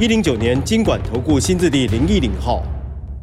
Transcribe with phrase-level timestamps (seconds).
[0.00, 2.62] 一零九年经管投顾新字第零一零号。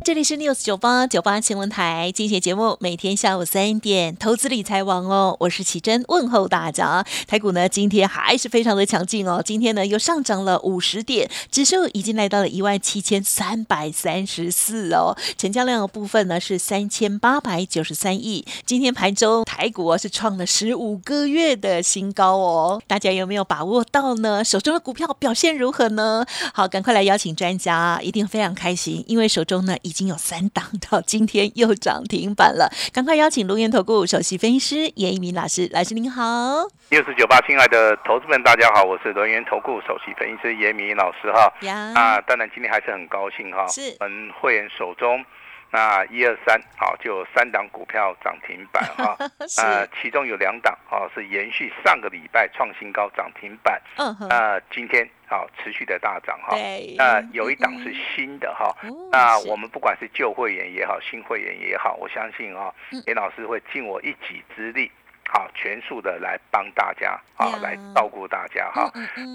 [0.05, 7.03] 这里是 News 九八九八新闻台，今天节目每天下午三点，投资理财网哦，我是启珍，问候大家。
[7.25, 18.45] 台股呢今天还是非常的强劲哦，今天呢又上涨了五十点，指数已经来到了一万七千三百三十四哦，成交量的部分呢是三千八百九十三亿。
[18.63, 24.43] 今天盘中台股是创了十五个月的新高哦，大家有没有把握到呢？
[24.43, 26.23] 手中的股票表现如何呢？
[26.53, 36.21] 好，赶快来邀请专家，一定非常开心，因为手中呢已经有三档到今天又涨停板了，赶快邀请龙岩投顾首席分析师严一鸣老师，老师您好。
[36.89, 41.49] 六四九八，亲爱的投资们，大家好，我是龙岩投顾首席分析师严明老师哈。
[41.61, 45.23] 呀，啊，当然今天还是很高兴哈，是我们会员手中。
[45.75, 49.17] 那一二三，好，就有三档股票涨停板哈，
[49.61, 58.73] 呃，其中有两档哦是延续上个礼拜创新高涨停板，嗯哼，那今天好持续的大涨哈，对，那有一档是新的哈，
[59.11, 62.73] 那我们不管是旧会员也好，新会员也好，我相信啊，
[63.05, 64.89] 严老师会尽我一己之力。
[65.27, 68.89] 好，全数的来帮大家，啊，来照顾大家哈。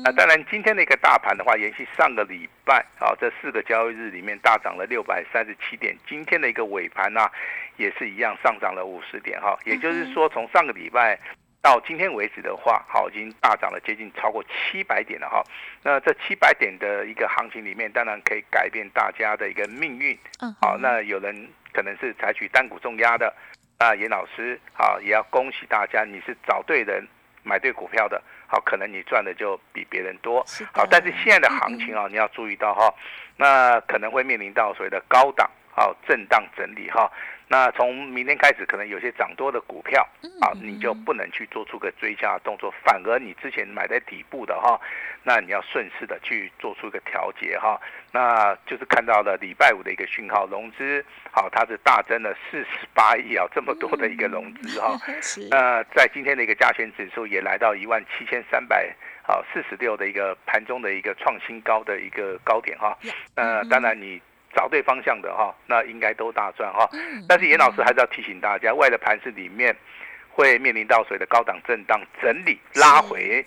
[0.05, 5.97] 那当然，今天的一个大盘的话，延续上个礼拜，啊，这四个交易日里面大涨了六百三十七点。
[6.09, 7.29] 今天的一个尾盘呢，
[7.77, 9.59] 也是一样上涨了五十点哈。
[9.65, 11.19] 也就是说，从上个礼拜
[11.61, 15.43] 到今天为止的话，好，已经大涨了接近超过七百点了哈。
[15.83, 20.17] 那这七百点的一个行情里面，当然可以改变大家的一个命运。
[20.41, 23.35] 嗯好，那有人可能是采取单股重压的。
[23.81, 27.03] 那严老师，好，也要恭喜大家，你是找对人，
[27.43, 30.45] 买对股票的，好，可能你赚的就比别人多，
[30.75, 32.95] 好，但是现在的行情啊，你要注意到哈，
[33.39, 37.11] 那可能会面临到所谓的高档，好，震荡整理哈。
[37.53, 40.09] 那从明天开始，可能有些涨多的股票
[40.41, 44.81] 啊，你就不能去做出个追加动作，反而你之前买在底部的哈，
[45.25, 47.77] 那你要顺势的去做出一个调节哈。
[48.13, 54.97] 那就是看到了礼拜五的一个讯号，融资好，它是大增了四十八亿啊，这么多的一个融资哈。
[55.51, 58.95] 那在今天的一个加权指数也来到一万七千三百
[59.25, 62.97] 好四十六的一个盘中的一个创新高的一个高点哈。
[63.35, 64.23] 那当然你。
[64.55, 66.89] 找对方向的哈，那应该都大赚哈。
[67.29, 69.75] 但是严老师还是要提醒大家，外的盘市里面
[70.29, 73.45] 会面临到水的高档震荡整理拉回，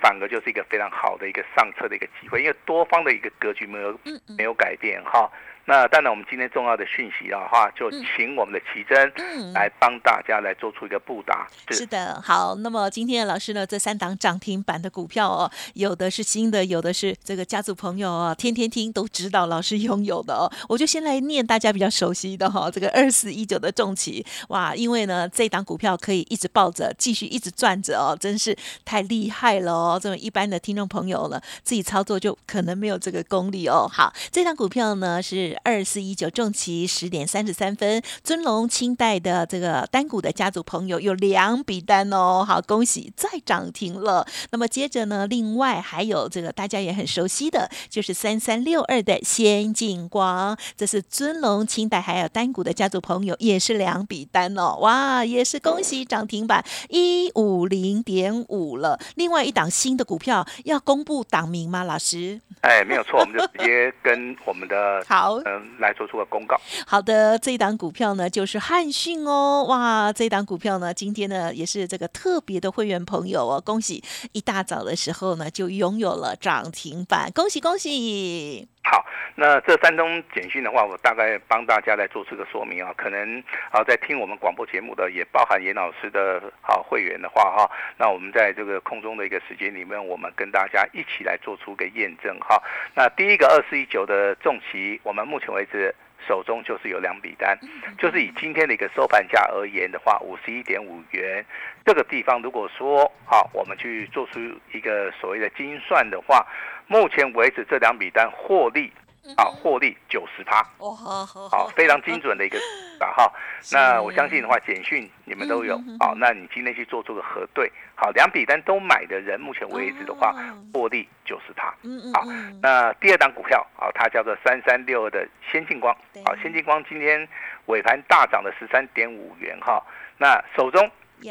[0.00, 3.98] 反而就是一个非常好的一个上车的一个机会，因为多方的一个格局没有
[4.36, 5.30] 没有改变哈。
[5.68, 9.12] 那当然，我们今天重要的讯息的话，就请我们的奇珍
[9.52, 11.48] 来帮大家来做出一个布达。
[11.70, 12.54] 是的，好。
[12.60, 20.48] 那么今天的老师呢，这三档涨停板的股票哦，有的是新的，有的是这个家族朋友哦，天天听都知道老师拥有的哦。
[20.68, 29.98] 我就先来念大家比较熟悉的哈，这个二四一九的重旗哇，因为呢这档股票可以一直抱着，继续一直赚着哦，真是太厉害了哦。
[30.00, 33.88] 这么一般的听众朋友呢，自己操作就可能没有这个功力哦。
[33.92, 35.55] 好，这档股票呢是。
[35.62, 44.26] 二四一九重旗十点三十三分，尊龙清代的这个单股的家族朋友有两笔单哦，好恭喜再涨停了。
[44.50, 58.98] 那么接着呢，另外还有这个大家也很熟悉的，就是三三六二的先进光，这是尊龙清代还有单股的家族朋友也是两笔单哦，哇，也是恭喜涨停板一五零点五了。
[59.14, 61.84] 另外一档新的股票要公布档名吗？
[61.84, 62.40] 老师？
[62.62, 65.38] 哎，没有错，我们就直接跟我们的好。
[65.78, 66.56] 来做出个公告。
[66.86, 69.64] 好的，这一档股票呢，就是汉讯哦。
[69.68, 74.02] 哇，这一档股票呢，今天呢也是这个特别的会员朋友哦，恭喜！
[74.32, 78.68] 一大早的时候呢，就拥有了涨停板，恭喜恭喜！
[78.88, 79.04] 好，
[79.34, 82.94] 那这三通简讯的话，我大概帮大家来做出个说明啊。
[82.96, 83.42] 可能
[83.72, 87.68] 啊，在听我们广播节目的，也包含严老师的好会员的话哈。
[87.98, 92.62] 那我们在这个空中的一个时间里面，我们跟大家一起来做出个验证哈。
[92.94, 95.92] 那第一个二四一九的重旗，我们目前为止
[96.28, 97.58] 手中就是有两笔单，
[97.98, 101.44] 就是以今天的一个收盘价而言的话，五十一点五元
[101.84, 104.38] 这个地方，如果说好，我们去做出
[104.72, 106.46] 一个所谓的精算的话。
[106.86, 108.92] 目前为止，这两笔单获利
[109.36, 112.58] 啊，获利九十趴，哇，好，非常精准的一个
[112.98, 113.32] 打哈。
[113.72, 120.32] 那我相信的话，简讯你们都有，好，那你今天去做出个核对，好，两笔单都买的人，目前为止的话，
[120.72, 122.24] 获利九十趴，嗯嗯，好，
[122.62, 125.92] 那第二档股票，啊，它叫做三三六的先进光，
[126.24, 127.26] 好，先进光今天
[127.66, 129.82] 尾盘大涨了十三点五元，哈，
[130.18, 130.88] 那手中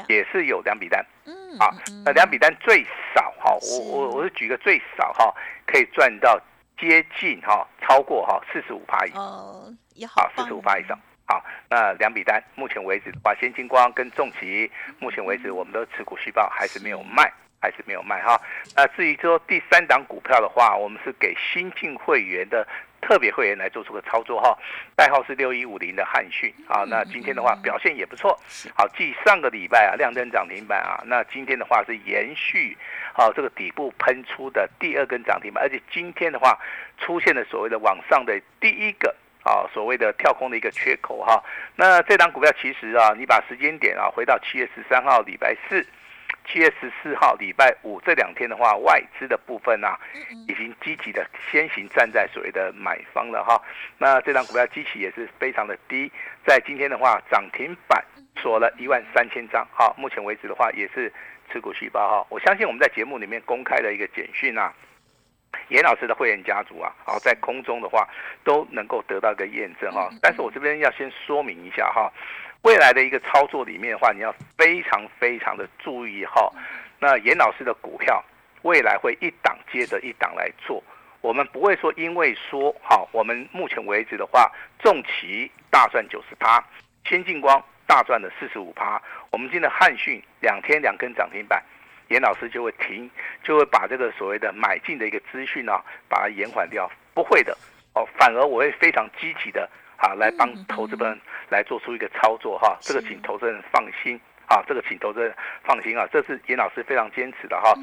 [0.10, 1.74] 也是有两笔单，嗯，好，
[2.04, 5.34] 那两笔单最少，哈，我我我是举个最少，哈，
[5.68, 6.42] 可以赚到。
[6.78, 9.18] 接近哈，超过哈四十五趴以上，
[10.10, 14.70] 好四十五趴以上，好那两笔单，目前为止的话，先金光跟重旗，
[15.00, 17.32] 目前为止我们都持股续报，还是没有卖，
[17.62, 18.38] 还是没有卖哈。
[18.76, 22.68] 那至于说第三档股票的话，我们是给新进会员的。
[23.02, 24.58] 特别会员来做出个操作哈，
[24.96, 28.36] 代号是六一五零的汉讯啊，那今天的话表现也不错，
[28.76, 32.76] 好，继上个礼拜啊亮灯涨停板啊，那今天的话是延续
[33.18, 36.60] 好这个底部喷出的第二根涨停板，而且今天的话
[36.98, 41.42] 出现了所谓的往上的第一个啊所谓的跳空的一个缺口哈，
[41.78, 45.86] 那这档股票其实啊，你把时间点啊回到七月十三号礼拜四。
[46.48, 49.98] 七月十四号礼拜五这两天的话，外资的部分啊，
[50.48, 53.60] 已经积极的先行站在所谓的买方了哈。
[53.98, 56.12] 那这张股票基期也是非常的低，
[56.46, 58.04] 在今天的话涨停板
[58.38, 61.12] 锁了一万三千张，好，目前为止的话也是
[61.52, 62.28] 持股续报哈。
[62.30, 64.74] 我相信我们在节目里面公开的一个简讯啊，
[65.70, 68.08] 严老师的会员家族啊，好，在空中的话
[68.44, 70.10] 都能够得到一个验证哈。
[70.22, 72.12] 但是我这边要先说明一下哈。
[72.62, 76.52] 未来的一个操作里面的话，你要非常非常的注意哈。
[77.00, 78.24] 那严老师的股票
[78.64, 80.84] 未来会一档接着一档来做，
[81.22, 86.64] 我们不会说因为说好，我们目前为止的话，重旗大赚九十趴，
[87.04, 89.02] 先进光大赚了四十五趴，
[89.32, 91.64] 我们今天汉讯两天两根涨停板，
[92.10, 93.10] 严老师就会停，
[93.44, 95.74] 就会把这个所谓的买进的一个资讯呢，
[96.10, 97.58] 把它延缓掉，不会的
[97.94, 99.70] 哦，反而我会非常积极的。
[99.98, 101.18] 啊，来帮投资人
[101.48, 105.34] 来做出一个操作哈，这个请投资人放心啊，这个请投资人
[105.64, 107.74] 放心啊，这是严老师非常坚持的哈。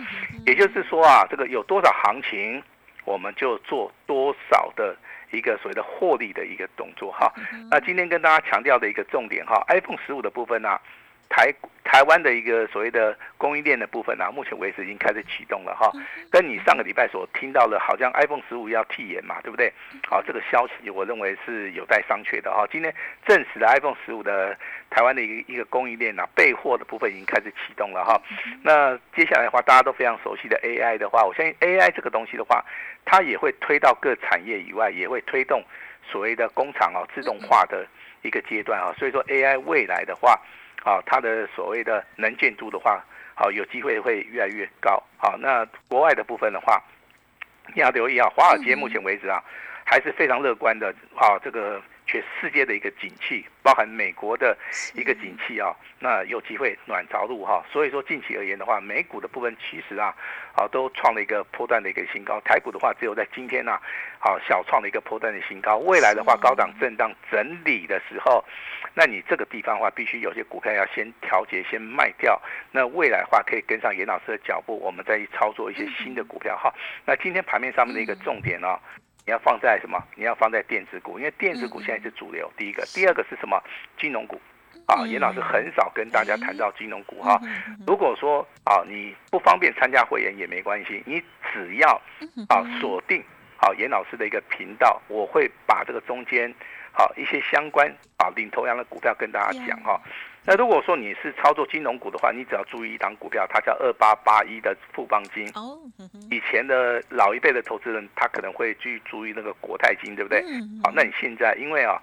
[0.45, 2.63] 也就是说啊，这个有多少行情，
[3.07, 4.95] 我们就做多少的
[5.33, 7.33] 一个所谓的获利的一个动作哈。
[7.71, 10.79] 那今天跟大家强调的一个重点哈，iPhone 十五的部分呢。
[11.35, 11.51] 台
[11.83, 15.91] 台湾的一个所谓的供应链的部分呢，目前为止已经开始启动了哈。
[16.31, 19.73] 跟你上个礼拜所听到的，好像 iPhone 十五要替延嘛，对不对？
[20.07, 22.67] 好，这个消息我认为是有待商榷的哈。
[22.71, 22.95] 今天
[23.27, 24.55] 证实了 iPhone 十五的
[24.95, 28.21] 台湾的一个一个供应链呢，备货的部分已经开始启动了哈。
[28.63, 32.63] 那接下来的话，大家都非常熟悉的 AI 的话，我相信 AI 这个东西的话，
[33.07, 35.65] 它也会推到各产业以外，也会推动
[36.05, 37.87] 所谓的工厂哦自动化的
[38.21, 38.93] 一个阶段啊。
[38.99, 40.39] 所以说 AI 未来的话。
[40.85, 43.01] 好，它的所谓的能见度的话，
[43.35, 45.01] 好有机会会越来越高。
[45.17, 46.83] 好，那国外的部分的话，
[47.73, 49.41] 你要留意啊，华尔街目前为止啊，
[49.85, 51.81] 还是非常乐观的啊，这个。
[52.13, 54.55] 全世界的一个景气，包含美国的
[54.93, 57.65] 一个景气啊，那有机会暖着陆哈。
[57.73, 60.15] 所以说近期而言的话，美股的部分其实啊，
[60.55, 62.39] 啊都创了一个波段的一个新高。
[62.45, 63.79] 台股的话，只有在今天呢，
[64.19, 65.79] 好小创了一个波段的新高。
[65.79, 68.45] 未来的话，高档震荡整理的时候，
[68.93, 72.39] 那你这个地方的话，必须有些股票要先调节，先卖掉。
[72.73, 76.71] 那未来的话，可以跟上严老师的脚步，我们再去操作一些新的股票哈。
[77.07, 78.79] 那今天盘面上面的一个重点呢？
[79.25, 80.03] 你要放在什么？
[80.17, 82.51] 你要放在电子股，因为电子股现在是主流。
[82.57, 83.63] 第一个，第二个是什么？
[83.99, 84.41] 金融股
[84.87, 87.41] 啊，严老师很少跟大家谈到金融股哈。
[87.87, 91.23] 如果说啊，你不方便参加会员也没关系，你
[91.53, 92.01] 只要
[92.49, 93.23] 啊锁定
[93.57, 96.53] 好严老师的一个频道，我会把这个中间
[96.93, 100.01] 好一些相关啊领头羊的股票跟大家讲哈。
[100.45, 105.49] 那如果说你是操作金融股的话，你只要注意一档股票，它叫二八八一的富邦金。
[105.55, 105.79] 哦，
[106.33, 110.43] 以前的老一辈的投资人，他可能会去注意那个国泰金，对不对？
[110.83, 111.97] 好，那你现在因为啊，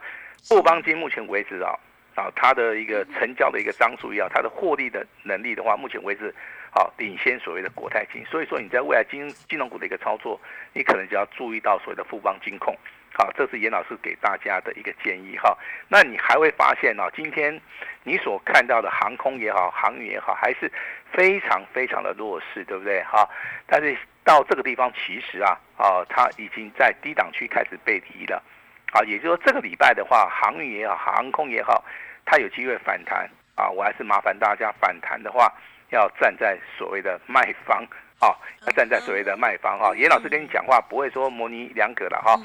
[0.48, 1.76] 富邦金目前为止啊，
[2.16, 6.34] 啊，它的一个成交的一个张数也好，它的获利的能力的话，目前为止，
[6.72, 8.24] 好领先所谓的国泰金。
[8.26, 10.40] 所以说你在未来金金融股的一个操作，
[10.72, 12.74] 你可能就要注意到所谓的富邦金控。
[13.20, 15.54] 好，这是严老师给大家的一个建议哈。
[15.90, 17.60] 那你还会发现呢，今天
[18.04, 20.72] 你所看到的航空也好，航运也好，还是
[21.12, 23.28] 非常非常的弱势，对不对哈？
[23.68, 28.42] 但是到这个地方，其实啊，啊，它已经在低档区开始背离了。
[28.94, 31.84] 啊，也就是说，这个礼拜的话，航运也好，航空也好，
[32.24, 33.70] 它有机会反弹啊。
[33.70, 35.54] 我还是麻烦大家反弹的话，
[35.90, 37.86] 要站在所谓的卖方
[38.20, 38.32] 啊，
[38.66, 39.94] 要站在所谓的卖方哈。
[39.94, 42.40] 严老师跟你讲话不会说模棱两可的哈。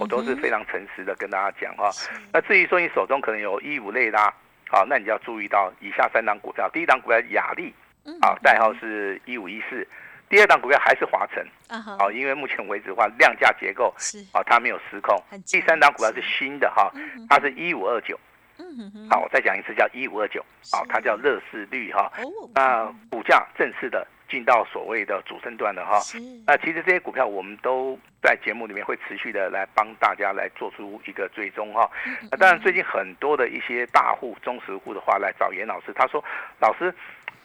[0.00, 1.90] 我都是非常诚实的跟大家讲哈，
[2.32, 4.32] 那至于说你手中可能有一五类啦，
[4.70, 7.74] 好，那你就要注意到以下三档股票，第一档股票雅丽，
[8.22, 9.86] 啊，代号是一五一四，
[10.30, 15.14] 第二档股票还是华晨，啊因为目前为止的话，量价结构是，啊，它没有失控。
[15.44, 16.38] 第三档股票是是。
[16.38, 18.18] 新的哈嗯，它是一五二九，
[18.56, 20.42] 嗯哼哼，好，我再讲一次，叫一五二九，
[20.72, 22.10] 好，它叫乐视率哈。
[22.16, 26.00] 哦，那股价正式的进到所谓的主升段的哈。
[26.46, 31.90] 那其实这些股票我们都在节目里面会持续的来帮大家来做出一个追踪哈。
[32.06, 36.24] 嗯那当然最近很多的一些大户、中实户的话来找严老师，他说
[36.60, 36.94] ：“老师，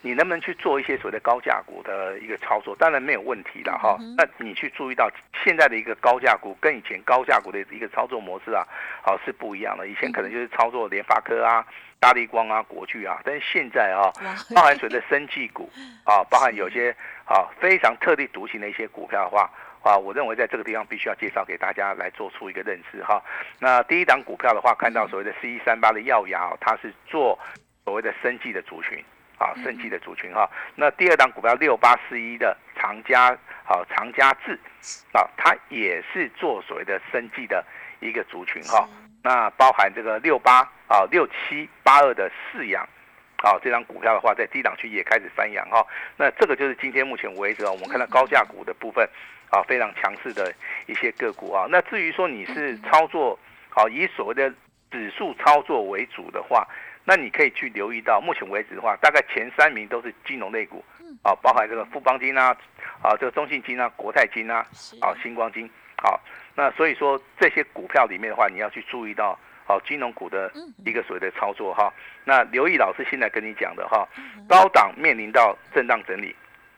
[0.02, 2.76] 你能不能去做一些所谓的高价股的一个操作？
[2.76, 3.96] 当然没有问题了哈。
[4.16, 5.10] 那你去注意到
[5.44, 8.66] 现在的一个高价股跟以前高价股的一个操作模式啊，
[9.02, 9.88] 好是不一样的。
[9.88, 11.66] 以前可能就是操作联发科啊、
[11.98, 14.12] 大力光啊、国巨啊，但是现在啊，
[14.54, 15.68] 包含所谓的生技股
[16.04, 19.50] 啊， 包含有些啊非常特立独行的一些股票的话。
[19.82, 23.22] 啊，我认为在这个地方必须要介绍给大家来做出一个认识哈。
[23.60, 27.38] 那第一档股票的话，看到所谓的 C 一三八的耀牙、哦，它是做
[27.84, 28.98] 所谓的生技的族群
[29.38, 30.48] 啊，生技的族群哈。
[30.74, 34.58] 那第二档股票六八四一的长家啊，长家智
[35.12, 37.64] 啊，它也是做所谓的生技的
[38.00, 38.88] 一个族群哈。
[39.22, 42.86] 那包含这个六八啊六七八二的四阳。
[43.38, 45.86] 好，这张股票的话，在低档区也开始翻扬哈。
[46.16, 49.06] 那这个就是今天目前为止啊，我们看到高价股的部分
[49.50, 50.52] 啊，非常强势的
[50.86, 51.66] 一些个股啊。
[51.68, 53.38] 那至于说你是操作
[53.68, 54.52] 好以所谓的
[54.96, 56.66] 指数操作为主的话，
[57.04, 60.82] 那你可以去留意到，目前为止的话，大概前三名都是金融类股
[61.22, 62.56] 啊，包含这个富邦金啊，
[63.02, 64.64] 啊这个中信金啊、国泰金啊，
[65.02, 65.70] 啊星光金。
[65.98, 66.18] 好，
[66.54, 69.38] 那所以说这些股票里面的话，你要去注意到。
[69.68, 70.48] 好，金融股的
[70.84, 71.92] 一个所谓的操作哈，
[72.24, 74.06] 那刘毅老师现在跟你讲的哈，
[74.48, 76.32] 高档面临到震荡整理，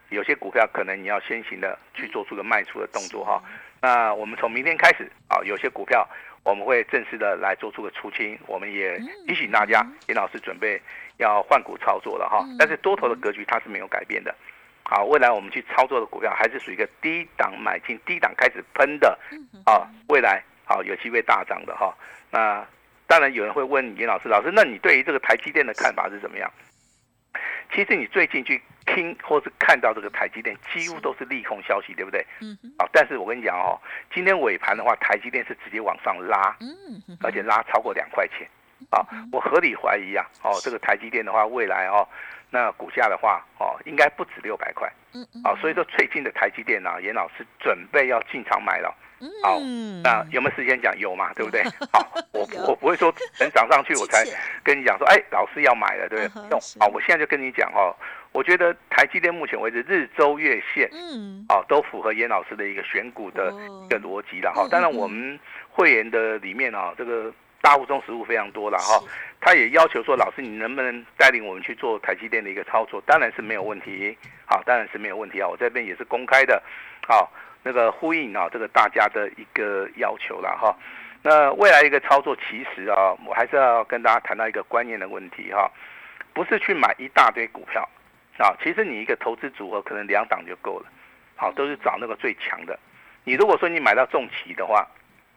[0.08, 3.42] 有些股票可能你要先行的去做出个卖出的动作哈。
[3.82, 6.08] 那我们从明天开始啊，有些股票
[6.42, 10.80] 我们会正式的来做出个出清，我们也提醒大家，严老师准备
[11.18, 12.44] 要换股操作了哈。
[12.58, 14.34] 但是多头的格局它是没有改变的。
[14.84, 19.18] 好，未来我们去操作的股票还是属于一个低档买进，低档开始喷的
[19.66, 21.94] 啊，未来好有机会大涨的哈。
[22.30, 22.66] 那
[23.06, 26.50] 当然有人会问严老师，老师，那你对于这个台积电的看法是怎么样？
[27.74, 28.62] 其实你最近去
[28.94, 32.24] 听或是看到这个台积电，几乎都是利空消息，对不对？
[32.40, 33.78] 嗯哼，啊，但是我跟你讲哦，
[34.12, 38.48] 今天尾盘的话，台积电是直接往上拉，嗯哼，而且拉超过两块钱。
[38.90, 42.06] 啊，我合理怀疑啊，哦，这个台积电的话，未来哦，
[42.48, 44.90] 那股价的话，哦，应该不止六百块。
[45.12, 48.94] 嗯嗯，啊，所以说最近的台积电啊，严老师准备要进场买了。
[49.42, 50.96] 好嗯，那有没有时间讲？
[50.96, 51.64] 有嘛，对不对？
[51.92, 54.24] 好，我我不会说 等涨上去我才
[54.62, 56.42] 跟你讲说，哎，老师要买了，对不对？
[56.50, 57.90] 用嗯哼是啊，我现在就跟你讲哦，
[58.32, 64.68] 我觉得台积电目前为止日周月线嗯，啊都符合严老师的一个选股的哦一个逻辑了哈嗯。
[64.70, 65.38] 当然，嗯我们
[65.70, 69.02] 会员的里面啊，这个大户中实物非常多了哈。
[69.40, 73.00] 他也要求说，老师你能不能带领我们去做台积电的一个操作？
[73.06, 74.16] 当然是没有问题，
[74.46, 75.48] 好，当然是没有问题啊。
[75.48, 76.62] 我这边也是公开的，
[77.06, 77.32] 好，
[77.62, 80.76] 那个呼应啊，这个大家的一个要求了哈。
[81.22, 85.70] 那未来一个操作，其实啊，我还是要跟大家谈到一个观念的问题哈，
[86.32, 87.88] 不是去买一大堆股票
[88.38, 90.86] 啊，其实你一个投资组合可能两档就够了，
[91.36, 92.78] 好，都是找那个最强的。
[93.24, 94.86] 你如果说你买到重旗的话，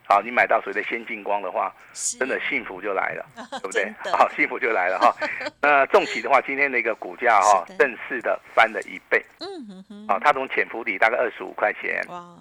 [0.08, 1.74] 好，你买到所谓的先进光的话，
[2.20, 3.26] 真的幸福就来了，
[3.60, 5.16] 对不对好，幸福就来了哈。
[5.62, 12.38] 那重企的话，今天的一个股价哈正式的翻了一倍嗯哼哼，啊，它从潜伏底大概二十五块钱哇，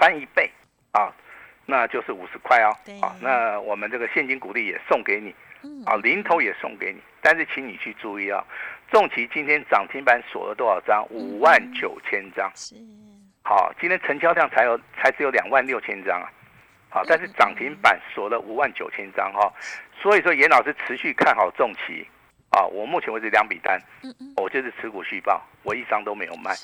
[0.00, 0.50] 翻一倍
[0.92, 1.12] 啊，
[1.66, 3.08] 那就是五十块哦好。
[3.08, 5.34] 啊，那我们这个现金股利也送给你嗯，
[5.84, 8.44] 啊，零头也送给你，但是请你去注意啊，
[8.90, 11.06] 重旗今天涨停板锁了多少张？
[11.10, 12.50] 五万九千张。
[12.54, 12.74] 是，
[13.42, 16.30] 好，今天成交量才有才只有两万六千张啊，
[16.88, 19.52] 好，但是涨停板锁了五万九千张哈，
[20.00, 22.06] 所以说严老师持续看好重旗
[22.50, 23.80] 啊，我目前为止两笔单，
[24.36, 26.54] 我就是持股续报，我一张都没有卖。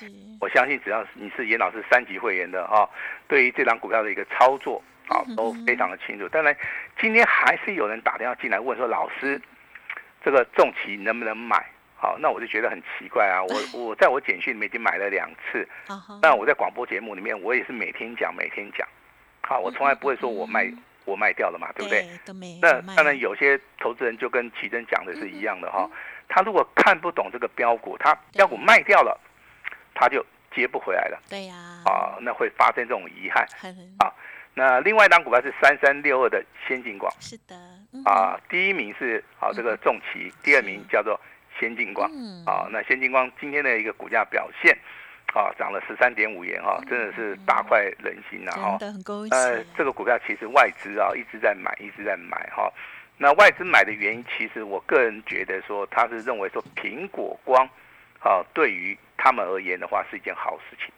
[0.41, 2.89] 我相信只要你是严老师三级会员的哈，
[3.29, 6.29] 对于这张股票的一个操作啊嗯都非常的清楚。
[6.29, 6.57] 当然，
[6.99, 9.41] 今天还是有人打电话进来问说，老师，
[10.25, 11.63] 这个重旗能不能买？
[11.97, 15.69] 好，那我就觉得很奇怪啊，我 我在我简讯里面已经买了两次，
[16.23, 18.89] 那我在广播节目里面，我也是每天讲，每天讲，
[19.43, 20.73] 好，我从来不会说我卖
[21.05, 22.09] 我卖掉了嘛，对不对？？
[22.63, 25.91] 那卖当然有些投资人就跟奇珍讲的是一样的哈，
[26.29, 29.21] 他如果看不懂这个标股，他标股卖掉了，
[29.93, 30.25] 他就
[30.55, 33.45] 接不回来了对呀，啊，那会发生这种遗憾。
[33.99, 34.09] 啊
[34.55, 37.11] 那另外一档股票是三三六二的先进光。
[37.21, 37.57] 是的，
[37.93, 38.03] 嗯。
[38.05, 41.19] 啊，第一名是啊这个重旗，第二名叫做
[41.59, 42.11] 先进光。
[42.13, 44.77] 嗯，啊，那先进光今天的一个股价表现，
[45.35, 48.79] 啊，涨了十三点五元哈，真的是大快人心呐哈。
[49.31, 52.71] 呃，这个股票其实外资啊一直在买，一直在买哈。
[53.17, 57.69] 那外资买的原因，其实我个人觉得说，他是认为说苹果光
[58.19, 60.93] 啊对于他们而言的话是一件好事情，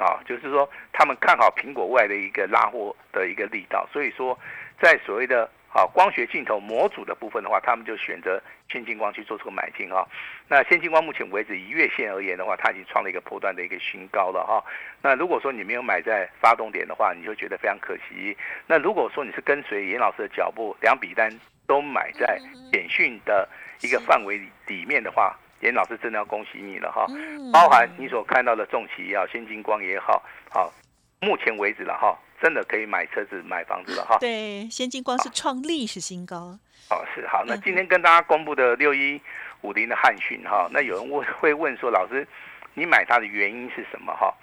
[0.00, 4.36] 啊，就是说他们看好苹果外的一个拉货的一个力道，所以说
[4.80, 5.48] 在所谓的。
[5.72, 10.04] 啊，光学镜头模组的部分的话，他们就选择先进光去做出个买进啊。
[10.48, 14.60] 那先进光目前为止以月线而言的话，它已经创了一个波段的一个新高了哈。
[15.00, 18.36] 那如果说你没有买在发动点的话，你就觉得非常可惜。
[18.66, 21.30] 那如果说你是跟随严老师的脚步，两笔单
[21.68, 22.36] 都买在
[22.72, 23.48] 简讯的
[23.80, 27.06] 一个范围里面的话，严老师真的要恭喜你了哈。
[27.52, 30.72] 包含你所看到的重企也好，先进光也好，好，
[31.20, 32.16] 目前为止了哈。
[32.42, 34.16] 真的可以买车子、买房子了哈。
[34.18, 36.58] 对，先进光是创历史新高。
[36.88, 37.44] 哦，是好。
[37.46, 39.20] 那今天跟大家公布的六一
[39.60, 42.26] 五零的汉讯哈，那有人问会问说，老师，
[42.72, 44.34] 你买它的原因是什么哈？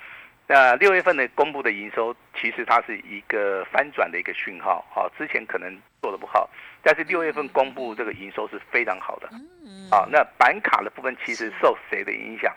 [0.47, 5.09] 那六月份的公布的营收，其实它是一个翻转的一个讯号哈。
[5.17, 6.49] 之前可能做的不好，
[6.81, 9.29] 但是六月份公布这个营收是非常好的。
[9.31, 9.89] 嗯。
[9.91, 12.53] 啊，那板卡的部分其实受谁的影响？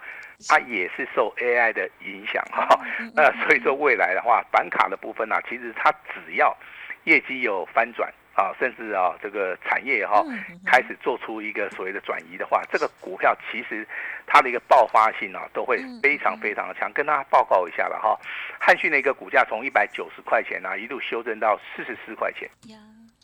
[0.48, 2.66] 它也是受 AI 的影响哈，
[3.14, 6.56] 那所以说未来的话，板卡的部分呢，其实它只要
[7.04, 10.24] 业绩有翻转啊，甚至啊这个产业哈
[10.64, 13.86] 开始做出一个所谓的转移的话，这个股票其实
[14.26, 16.90] 它的一个爆发性啊都会非常非常的强。
[16.94, 18.18] 跟大家报告一下了哈，
[18.58, 22.48] 汉讯的一个股价从一百九十块钱啊一路修正到四十四块钱。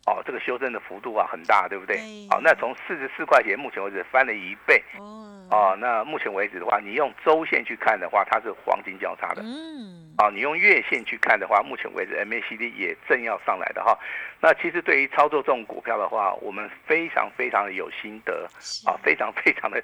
[0.07, 1.99] 哦，这个修正的幅度啊很大，对不对？
[2.31, 4.81] 好，那从四十四块钱，目前为止翻了一倍。
[5.01, 9.43] 哦，哦，那目前为止的话，你用周线去看的话，它是黄金交叉的。
[9.43, 13.99] 嗯，啊，你用月线去看的话，目前为止 MACD 也正要上来的哈。
[14.41, 18.49] 那其实对于操作这种股票的话，我们非常非常的有心得
[18.87, 19.83] 啊，非常非常的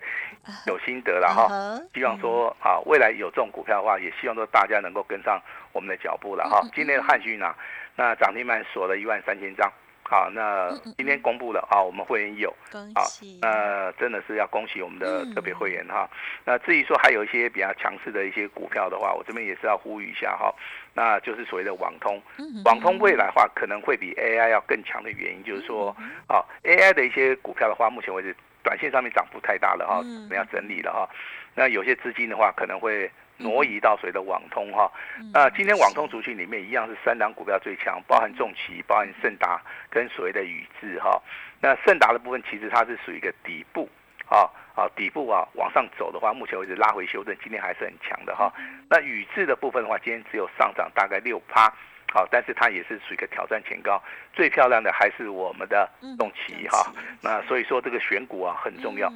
[0.66, 1.48] 有心得了哈。
[1.94, 5.40] 希望说啊，未来有这种股票的话，也希望说大家能够跟上
[5.72, 6.60] 我们的脚步了哈。
[6.74, 7.54] 今天的汉讯呢，
[7.94, 9.70] 那涨停板锁了一万三千张。
[10.12, 12.54] 好，那今天公布了啊，我们会员有，
[12.94, 13.02] 好，
[13.40, 16.06] 那真的是要恭喜我们的特别会员哈。
[16.44, 20.54] 那至于说还有一些比较强势的一些股票的话，我这边也是要呼吁一下哈。
[20.92, 22.20] 那就是所谓的网通，
[22.66, 31.08] 网通未来的话可能会比 AI 要更强的原因，就是说啊，AI 的一些股票的话，目前为止短线上面涨幅太大了哈，我们要整理了哈。
[31.54, 33.10] 那有些资金的话可能会。
[33.42, 34.90] 挪移到谁的网通哈？
[35.32, 41.20] 那今天网通族群里面一样是三档股票最强，包含重旗、包含盛达跟所谓的宇智哈。
[41.60, 43.88] 那盛达的部分其实它是属于一个底部
[44.28, 48.52] 啊啊底部啊往上走的话，目前为止拉回修正，今天还是很强的哈。
[48.88, 51.72] 那宇智的部分的话，今天只有上涨大概六趴，
[52.12, 55.88] 好，但是它也是属于一个挑战前高，最漂亮的还是我们的
[56.18, 56.92] 重旗哈。
[57.20, 59.12] 那所以说这个选股啊很重要。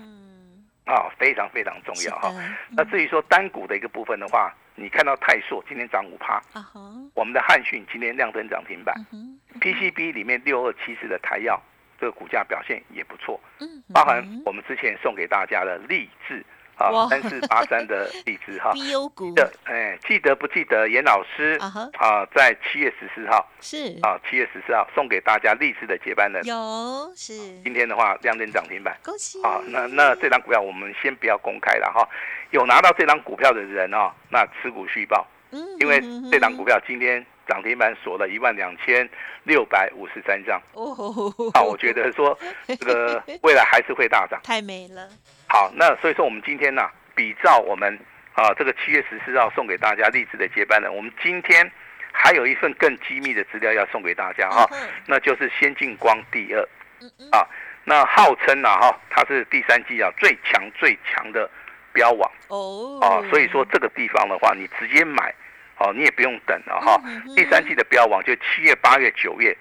[0.87, 2.33] 啊，非常非常重要哈。
[2.71, 6.41] 那至于说单股的一个部分的话，你看到泰硕今天涨五趴，
[7.15, 8.95] 我们的汉讯今天亮灯涨停板
[9.61, 11.61] ，PCB 里面六二七四的台药
[12.01, 13.41] 这个股价表现也不错，
[13.93, 16.45] 包含我们之前送给大家的励志。
[16.77, 18.73] 啊，三四八三的荔枝哈，
[19.35, 22.27] 的哎，记得不记得严老师啊？
[22.35, 23.99] 在七月十四号是。
[24.03, 26.45] 啊，七月十四号送给大家励志的接班人。
[26.45, 29.43] 有是，今天的话亮灯涨停板，恭喜。
[29.43, 29.61] 啊！
[29.69, 32.07] 那那这张股票我们先不要公开了哈，
[32.51, 37.25] 有拿到这张股票的人哦，那持股续报，嗯，因为这张股票今天。
[37.49, 39.09] 涨停板锁了一万两千
[39.45, 40.61] 六百五十三张。
[40.73, 40.93] 哦，
[41.55, 42.37] 好，我觉得说
[42.67, 45.09] 这个未来还是会大涨， 太美了。
[45.57, 47.99] 好，那所以说我们今天呢，比照我们
[48.35, 51.73] 啊这个七月十四号送给大家励志的接班人，我们今天
[52.13, 54.69] 还有一份更机密的资料要送给大家哈，
[55.07, 56.61] 那就是先进光第二，
[57.33, 57.49] 啊，
[57.85, 61.49] 那号称呢哈，它是第三季啊最强最强的
[61.95, 65.35] 标王哦，啊，所以说这个地方的话，你直接买。
[65.79, 66.99] 哦，你也不用等了哈。
[67.35, 69.55] 第三季的标王就七月、八月、九月，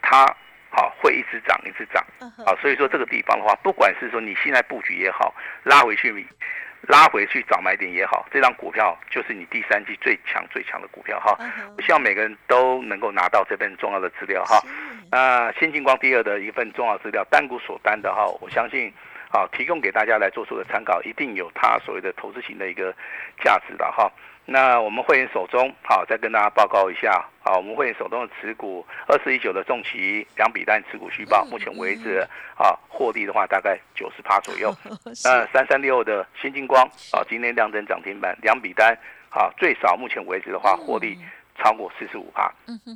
[0.00, 0.26] 它
[0.72, 2.04] 好会一直涨，一直涨。
[2.44, 6.26] 啊，所以说这个地方的话，不管是说你现在布局也好，拉回去，
[6.88, 11.38] 拉回去找买点也好，这张股票就是你第三季最强、最强的股票哈。
[11.76, 14.60] 我希望每个人都能够拿到这份重要的资料哈。
[15.10, 18.92] 那先进光第二的一份重要资料，单股所单的哈，我相信
[19.30, 22.94] 啊，提供给大家来做出的参考，一定有它所谓的投资型的一个
[23.44, 24.10] 价值的哈。
[24.44, 32.26] 那我们会员手中，好，再跟大家报告一下，好，我们会员手中的持股二四一九的重旗两笔单持股虚报，目前为止，
[32.58, 34.74] 啊，获利的话大概九十趴左右。
[35.24, 38.92] 那三三六的新金光，啊，今天亮灯涨停板，两笔单，
[39.30, 41.16] 啊，最少目前为止的话，获利
[41.56, 42.42] 超过四十五趴。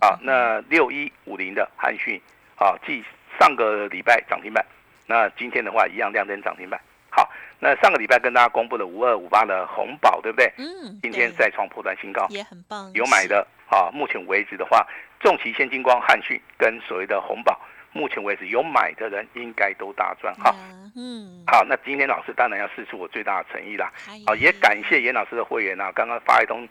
[0.00, 2.20] 啊，那六一五零的韩讯，
[2.58, 3.04] 啊，继
[3.38, 4.66] 上个礼拜涨停板，
[5.06, 6.80] 那今天的话一样亮灯涨停板。
[7.16, 10.52] 好，那上个礼拜跟大家公布了五二五八的红宝，对不对？
[10.58, 11.00] 嗯。
[11.02, 12.92] 今天再创破断新高，也很棒。
[12.92, 14.86] 有买的啊，目前为止的话，
[15.18, 17.58] 重旗、现金光、汉讯跟所谓的红宝，
[17.92, 20.54] 目前为止有买的人应该都大赚哈。
[20.94, 23.90] 嗯，好，那今天老师当然要试出我最大的诚意啦。
[24.26, 26.68] 好，也感谢严老师的会员啊，刚刚发一通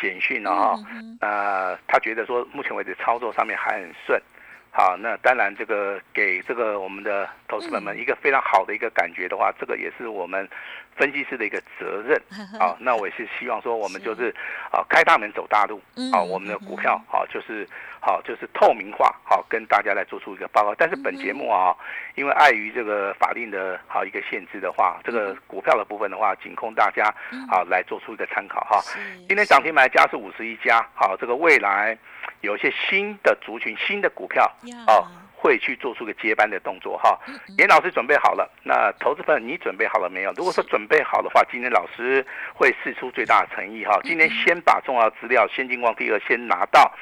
[0.00, 0.78] 简讯了哈。
[1.20, 4.22] 呃，他觉得说目前为止操作上面还很顺。
[4.70, 10.48] 好，那当然，这个给这个我们的投资者们一个非常好的一个感觉的话，这个也是我们
[10.94, 12.20] 分析师的一个责任。
[12.60, 14.32] 好，那我也是希望说，我们就是
[14.70, 15.82] 啊，开大门走大路。
[16.12, 17.66] 啊，我们的股票好，就是
[18.00, 20.72] 好，就是透明化，好，跟大家来做出一个报告。
[20.78, 21.74] 但是本节目啊，
[22.14, 27.12] 因为碍于这个法令的好一个限制的话，这个股票的部分的话，仅供大家
[27.50, 28.80] 啊来做出一个参考哈。
[29.26, 31.98] 今天涨停板加是五十一家，好，这个未来。
[32.40, 34.50] 有一些新的族群、新的股票
[34.86, 37.18] 哦，会去做出个接班的动作哈。
[37.58, 40.32] 严老师准备好了，那投资朋友你准备好了没有？
[40.32, 43.98] 如果说准备好的话，今天老师会试出最大的诚意哈。
[44.02, 46.92] 今天先把重要资料、先进光第二先拿到，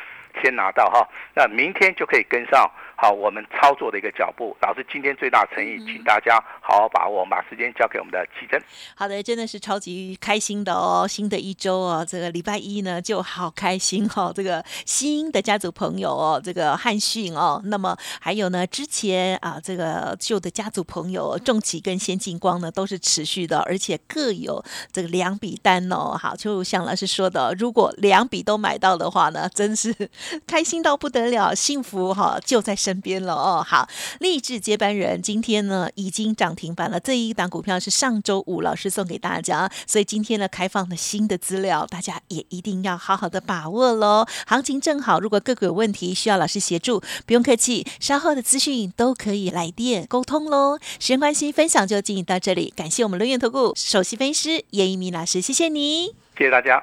[0.43, 1.07] 先拿到哈。
[1.35, 2.71] 那明天就可以跟上。
[2.99, 8.61] 好，我们操作的一个脚步，老师今天最大诚意，请大家好好把握，把时间交给我们的奇珍。
[8.95, 26.17] 好的，真的是超级开心的哦，新的一周哦，这个礼拜一呢就好开心哈，这个新的家族朋友哦，这个汉逊哦，那么还有呢之前啊这个旧的家族朋友重企跟先进光呢都是持续的，而且各有这个两笔单哦。
[26.17, 29.95] 好，就像老师说的，如果两笔都买到的话呢，真是
[30.47, 32.75] 开心到不得了，幸福哈就在。
[32.87, 33.89] 身边了哦，好，
[34.21, 36.99] 励志接班人今天呢已经涨停板了。
[36.99, 44.27] 这一档股票是上周五老师送给大家，所以今天呢开放了新的资料，大家也一定要好好的把握喽。
[44.47, 50.79] 行情正好，如果个股有问题需要老师协助，不用客气，稍后的资讯都可以来电沟通喽。
[50.99, 56.07] 时间关系，分享就进行到这里，感谢我们龙源投顾首席分析师叶一鸣老师，谢谢你，
[56.39, 56.83] 谢谢大家。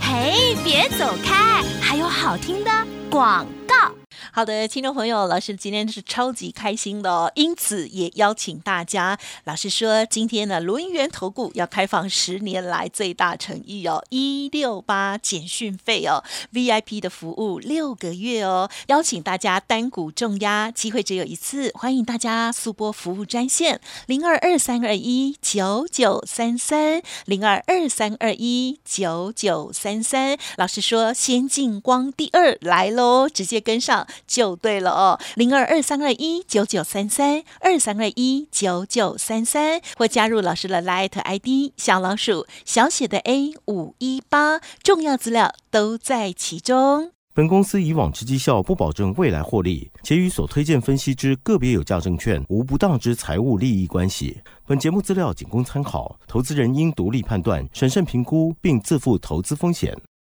[0.00, 2.70] 嘿，别走开，还有好听的
[3.10, 4.03] 广告。
[4.32, 9.18] 好的，听众朋友，老师今天是超级开心的哦，因此也邀请大家。
[9.44, 30.36] 老师说，今天呢，轮源投顾要开放十年来最大诚意哦，一六八简讯费哦，VIP 的服务六个月哦，邀请大家单股重压，机会只有一次，欢迎大家速播服务专线零二二三二一九九三三零二二三二一九九三三。
[30.56, 34.06] 老师说，先进光第二来喽，直接跟上。
[34.26, 47.10] 就对了哦，零二二三二一九九三三二三二一九九三三，或加入老师的 Light ID 小老鼠小写的 A 五一八，重要资料都在其中。
[47.36, 54.40] 本公司以往之绩效不保证未来获利，且与所推荐分析之个别有价证券无不当之财务利益关系。
[54.64, 59.92] 本节目资料仅供参考，投资人应独立判断、审慎评估，并自负投资风险。